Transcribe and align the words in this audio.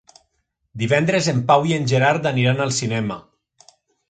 Divendres 0.83 1.29
en 1.33 1.43
Pau 1.51 1.67
i 1.73 1.75
en 1.77 1.85
Gerard 1.93 2.27
aniran 2.31 2.65
al 2.67 2.75
cinema. 2.79 3.21